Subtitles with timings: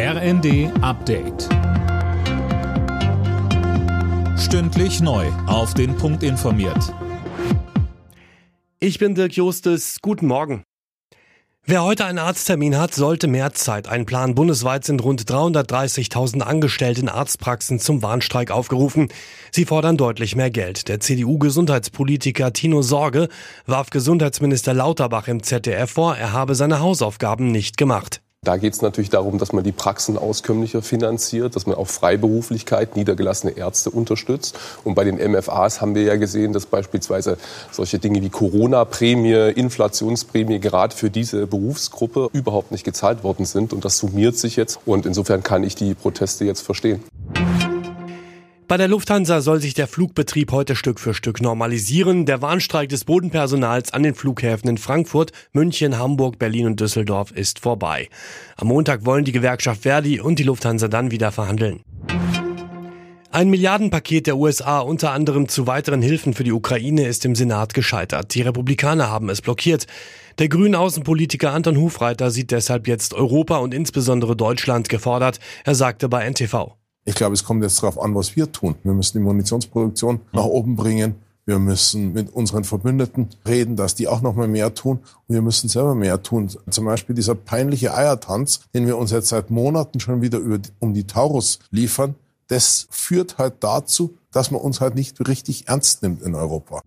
[0.00, 1.48] RND Update.
[4.38, 5.26] Stündlich neu.
[5.48, 6.94] Auf den Punkt informiert.
[8.78, 9.96] Ich bin Dirk Justes.
[10.00, 10.62] Guten Morgen.
[11.64, 14.36] Wer heute einen Arzttermin hat, sollte mehr Zeit einplanen.
[14.36, 19.08] Bundesweit sind rund 330.000 Angestellte in Arztpraxen zum Warnstreik aufgerufen.
[19.50, 20.86] Sie fordern deutlich mehr Geld.
[20.86, 23.28] Der CDU-Gesundheitspolitiker Tino Sorge
[23.66, 28.22] warf Gesundheitsminister Lauterbach im ZDF vor, er habe seine Hausaufgaben nicht gemacht.
[28.44, 32.94] Da geht es natürlich darum, dass man die Praxen auskömmlicher finanziert, dass man auch Freiberuflichkeit,
[32.94, 34.56] niedergelassene Ärzte unterstützt.
[34.84, 37.36] Und bei den MFAs haben wir ja gesehen, dass beispielsweise
[37.72, 43.72] solche Dinge wie Corona-Prämie, Inflationsprämie gerade für diese Berufsgruppe überhaupt nicht gezahlt worden sind.
[43.72, 44.78] Und das summiert sich jetzt.
[44.86, 47.02] Und insofern kann ich die Proteste jetzt verstehen.
[48.68, 52.26] Bei der Lufthansa soll sich der Flugbetrieb heute Stück für Stück normalisieren.
[52.26, 57.60] Der Warnstreik des Bodenpersonals an den Flughäfen in Frankfurt, München, Hamburg, Berlin und Düsseldorf ist
[57.60, 58.10] vorbei.
[58.58, 61.80] Am Montag wollen die Gewerkschaft Verdi und die Lufthansa dann wieder verhandeln.
[63.30, 67.72] Ein Milliardenpaket der USA unter anderem zu weiteren Hilfen für die Ukraine ist im Senat
[67.72, 68.34] gescheitert.
[68.34, 69.86] Die Republikaner haben es blockiert.
[70.38, 75.40] Der grünen Außenpolitiker Anton Hufreiter sieht deshalb jetzt Europa und insbesondere Deutschland gefordert.
[75.64, 76.77] Er sagte bei NTV.
[77.08, 78.74] Ich glaube, es kommt jetzt darauf an, was wir tun.
[78.84, 81.14] Wir müssen die Munitionsproduktion nach oben bringen.
[81.46, 84.98] Wir müssen mit unseren Verbündeten reden, dass die auch noch mal mehr tun.
[85.26, 86.50] Und wir müssen selber mehr tun.
[86.68, 90.92] Zum Beispiel dieser peinliche Eiertanz, den wir uns jetzt seit Monaten schon wieder über, um
[90.92, 92.14] die Taurus liefern,
[92.48, 96.82] das führt halt dazu, dass man uns halt nicht richtig ernst nimmt in Europa.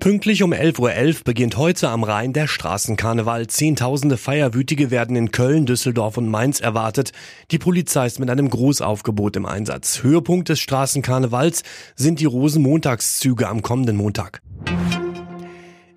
[0.00, 0.78] Pünktlich um 11.11
[1.18, 3.48] Uhr beginnt heute am Rhein der Straßenkarneval.
[3.48, 7.12] Zehntausende Feierwütige werden in Köln, Düsseldorf und Mainz erwartet.
[7.50, 10.02] Die Polizei ist mit einem Großaufgebot im Einsatz.
[10.02, 11.64] Höhepunkt des Straßenkarnevals
[11.96, 14.40] sind die Rosenmontagszüge am kommenden Montag.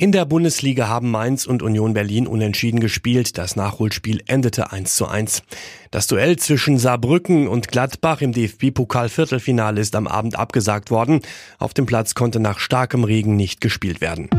[0.00, 3.36] In der Bundesliga haben Mainz und Union Berlin unentschieden gespielt.
[3.36, 5.42] Das Nachholspiel endete 1 zu 1.
[5.90, 11.22] Das Duell zwischen Saarbrücken und Gladbach im DFB-Pokal-Viertelfinale ist am Abend abgesagt worden.
[11.58, 14.30] Auf dem Platz konnte nach starkem Regen nicht gespielt werden.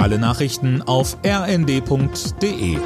[0.00, 2.78] Alle Nachrichten auf rnd.de